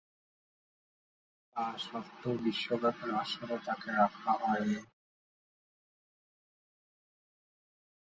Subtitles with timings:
[1.55, 4.79] তাসত্ত্বেও বিশ্বকাপের আসরে তাকে রাখা হয়নি।